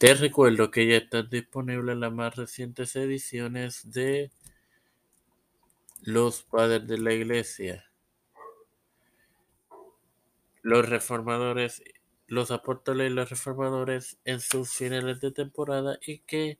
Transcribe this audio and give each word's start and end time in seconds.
Te 0.00 0.14
recuerdo 0.14 0.70
que 0.70 0.86
ya 0.86 0.96
están 0.96 1.28
disponibles 1.28 1.94
las 1.94 2.10
más 2.10 2.34
recientes 2.34 2.96
ediciones 2.96 3.92
de 3.92 4.30
Los 6.00 6.42
Padres 6.42 6.86
de 6.88 6.96
la 6.96 7.12
Iglesia, 7.12 7.84
los 10.62 10.88
reformadores, 10.88 11.82
los 12.28 12.50
apóstoles 12.50 13.10
y 13.10 13.14
los 13.14 13.28
reformadores 13.28 14.16
en 14.24 14.40
sus 14.40 14.72
finales 14.72 15.20
de 15.20 15.32
temporada 15.32 15.98
y 16.00 16.20
que 16.20 16.58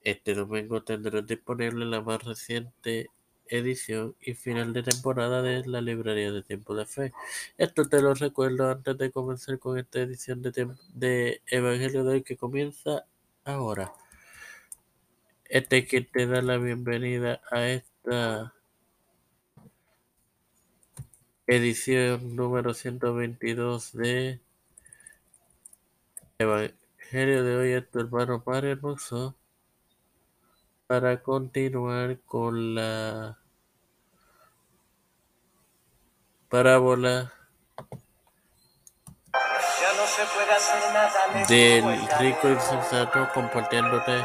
este 0.00 0.32
domingo 0.32 0.82
tendrán 0.82 1.26
disponible 1.26 1.84
la 1.84 2.00
más 2.00 2.24
reciente 2.24 3.10
edición 3.48 4.14
y 4.20 4.34
final 4.34 4.72
de 4.72 4.82
temporada 4.82 5.42
de 5.42 5.66
la 5.66 5.80
librería 5.80 6.32
de 6.32 6.42
Tiempo 6.42 6.74
de 6.74 6.86
Fe. 6.86 7.12
Esto 7.58 7.88
te 7.88 8.02
lo 8.02 8.14
recuerdo 8.14 8.70
antes 8.70 8.96
de 8.98 9.10
comenzar 9.10 9.58
con 9.58 9.78
esta 9.78 10.00
edición 10.00 10.42
de, 10.42 10.74
de 10.94 11.42
Evangelio 11.48 12.04
de 12.04 12.14
hoy 12.14 12.22
que 12.22 12.36
comienza 12.36 13.06
ahora. 13.44 13.92
Este 15.46 15.86
que 15.86 16.00
te 16.00 16.26
da 16.26 16.42
la 16.42 16.58
bienvenida 16.58 17.40
a 17.50 17.66
esta 17.68 18.54
edición 21.46 22.34
número 22.34 22.74
122 22.74 23.92
de 23.92 24.40
Evangelio 26.38 27.44
de 27.44 27.56
hoy 27.56 27.72
es 27.72 27.88
tu 27.90 28.00
hermano 28.00 28.42
Padre 28.42 28.72
Hermoso 28.72 29.36
para 30.86 31.20
continuar 31.20 32.18
con 32.26 32.74
la 32.76 33.38
parábola 36.48 37.32
del 41.48 42.08
rico 42.18 42.48
insensato 42.48 43.28
compartiéndote 43.34 44.24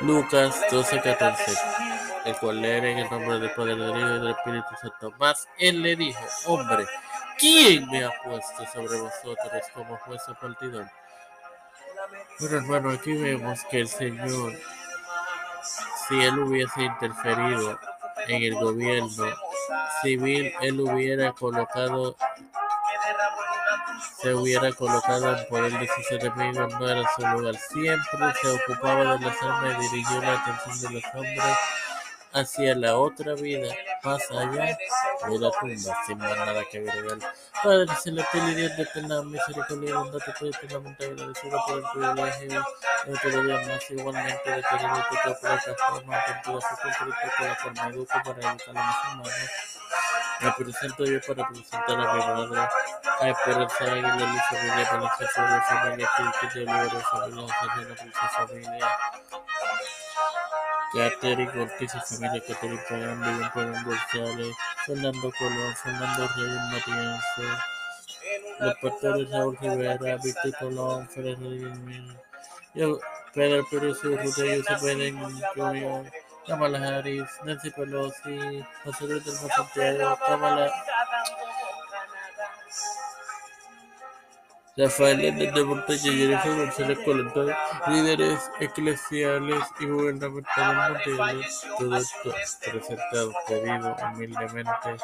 Lucas 0.00 0.62
12:14, 0.70 1.58
el 2.24 2.36
cual 2.38 2.62
leeré 2.62 2.92
en 2.92 2.98
el 2.98 3.10
nombre 3.10 3.38
del 3.38 3.50
Padre, 3.50 3.76
del 3.76 3.98
Hijo 3.98 4.08
y 4.08 4.18
del 4.20 4.28
Espíritu 4.28 4.68
Santo. 4.80 5.12
Más 5.18 5.46
él 5.58 5.82
le 5.82 5.96
dijo, 5.96 6.20
hombre, 6.46 6.86
¿quién 7.38 7.86
me 7.90 8.04
ha 8.04 8.12
puesto 8.22 8.64
sobre 8.72 8.98
vosotros 8.98 9.62
como 9.74 9.96
juez 9.98 10.22
o 10.28 10.34
partidor? 10.34 10.86
Bueno, 12.40 12.56
hermano, 12.56 12.90
aquí 12.90 13.12
vemos 13.12 13.62
que 13.64 13.80
el 13.80 13.88
Señor 13.88 14.54
si 16.08 16.20
él 16.20 16.38
hubiese 16.38 16.82
interferido 16.82 17.78
en 18.26 18.42
el 18.42 18.54
gobierno 18.54 19.26
civil, 20.02 20.52
él 20.62 20.80
hubiera 20.80 21.32
colocado, 21.32 22.16
se 24.20 24.34
hubiera 24.34 24.72
colocado 24.72 25.36
en 25.36 25.46
poder 25.48 25.78
de 25.78 25.88
sus 25.88 26.10
enemigos, 26.12 26.72
no 26.80 26.88
era 26.88 27.02
su 27.14 27.26
lugar. 27.26 27.54
Siempre 27.56 28.34
se 28.40 28.48
ocupaba 28.48 29.16
de 29.16 29.26
las 29.26 29.42
almas 29.42 29.76
y 29.78 29.88
dirigió 29.88 30.20
la 30.22 30.40
atención 30.40 30.80
de 30.80 31.00
los 31.00 31.14
hombres 31.14 31.58
hacia 32.32 32.74
la 32.74 32.96
otra 32.96 33.34
vida, 33.34 33.74
más 34.02 34.30
allá 34.30 34.78
de 35.28 35.38
la 35.38 35.50
tumba, 35.50 36.04
sin 36.06 36.18
más 36.18 36.36
nada 36.36 36.64
que 36.70 36.78
agregar. 36.78 37.18
Padre 37.62 37.86
celestial 37.96 38.50
y 38.50 38.54
Dios 38.54 38.76
de 38.76 38.82
eterna 38.82 39.22
misericordia 39.22 39.90
y 39.90 39.92
bondad, 39.92 40.18
te 40.18 40.30
estoy 40.30 40.48
eternamente 40.50 41.04
agradecido 41.04 41.58
por 41.66 41.78
el 41.78 41.84
privilegio 41.92 42.64
de 43.06 43.12
otro 43.12 43.42
día 43.42 43.54
más, 43.66 43.90
igualmente 43.90 44.50
de 44.50 44.62
tener 44.62 44.90
esta 45.10 45.40
plataforma 45.40 46.24
con 46.44 46.60
su 46.60 46.68
conflicto 46.68 47.28
con 47.36 47.46
la 47.46 47.56
forma 47.56 47.88
educo 47.88 48.18
para 48.24 48.52
educar 48.52 48.76
a 48.76 48.86
los 48.86 48.96
humanos. 49.12 49.32
Me 50.40 50.52
presento 50.52 51.04
yo 51.04 51.20
para 51.26 51.48
presentar 51.48 52.00
a 52.00 52.14
mi 52.14 52.20
madre, 52.20 52.68
a 53.20 53.28
Esperanza 53.28 53.84
Águila, 53.84 54.14
mi 54.14 54.38
familia, 54.38 54.88
para 54.88 55.02
la 55.02 55.10
familia, 55.10 55.62
familia, 55.62 56.10
que 56.40 56.46
te 56.46 56.58
libera, 56.60 57.00
familia, 57.00 57.54
familia, 57.54 57.96
familia. 58.36 58.88
Catherine 60.92 61.60
Ortiz 61.60 61.94
y 61.94 62.00
familia 62.14 62.42
Catherine 62.46 62.80
Pagán, 62.88 63.20
Vivian 63.20 63.52
Pagán 63.52 63.84
González, 63.84 64.56
Fernando 64.86 65.32
Colón, 65.38 65.76
Fernando 65.76 66.28
Reyes 66.36 66.62
Matienzo, 66.72 67.42
los 68.60 68.74
pastores 68.78 69.30
Raúl 69.30 69.58
Rivera, 69.60 70.16
Víctor 70.16 70.52
Colón, 70.58 71.08
Pedro 73.34 73.64
Pérez 73.70 74.04
Urrutia, 74.04 74.56
Josep 74.56 74.80
Biden 74.82 75.16
Jr., 75.54 76.10
Kamala 76.46 76.78
Harris, 76.78 77.28
Nancy 77.44 77.70
Pelosi, 77.70 78.64
José 78.84 79.04
Luis 79.04 79.24
del 79.24 79.34
Santiago, 79.34 80.18
Kamala 80.26 80.72
Rafael 84.78 85.24
Hernández 85.24 85.54
de 85.54 85.64
Montaña, 85.64 86.02
Jennifer 86.02 86.56
González 86.56 86.98
Colón, 87.04 87.32
líderes 87.88 88.48
eclesiales 88.60 89.64
y 89.80 89.86
gubernamentales 89.86 91.04
mundiales, 91.08 91.66
todo 91.76 91.96
esto 91.96 92.32
presentado, 92.60 93.32
pedido 93.48 93.96
humildemente 94.12 94.96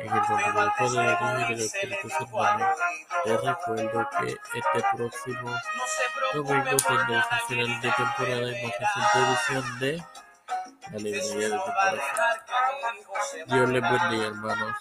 el 0.00 0.22
nombre 0.26 0.62
del 0.62 0.70
Padre, 0.78 1.02
del 1.02 1.12
Hijo 1.12 1.38
y 1.38 1.54
del 1.54 1.60
Espíritu 1.60 2.08
Santo. 2.08 2.38
Te 3.24 3.36
recuerdo 3.36 4.08
que 4.18 4.26
este 4.30 4.88
próximo 4.96 5.54
domingo 6.32 6.76
tendremos 6.88 7.26
el 7.30 7.40
final 7.46 7.80
de 7.82 7.92
temporada 7.92 8.58
y 8.58 8.64
más 8.64 8.74
reciente 8.80 9.18
edición 9.20 9.78
de 9.80 10.02
la 10.92 10.98
librería 10.98 11.48
de 11.48 11.50
temporada. 11.50 12.00
Dios 13.48 13.68
les 13.68 13.82
bendiga, 13.82 14.26
hermanos. 14.28 14.76